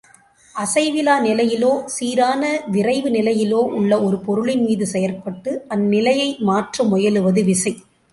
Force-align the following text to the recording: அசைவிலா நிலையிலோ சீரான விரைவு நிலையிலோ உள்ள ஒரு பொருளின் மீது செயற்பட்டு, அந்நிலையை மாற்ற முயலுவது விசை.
அசைவிலா 0.55 1.15
நிலையிலோ 1.23 1.73
சீரான 1.85 2.43
விரைவு 2.67 3.09
நிலையிலோ 3.09 3.59
உள்ள 3.79 3.91
ஒரு 4.01 4.17
பொருளின் 4.17 4.63
மீது 4.63 4.87
செயற்பட்டு, 4.93 5.53
அந்நிலையை 5.69 6.29
மாற்ற 6.39 6.83
முயலுவது 6.83 7.43
விசை. 7.43 7.73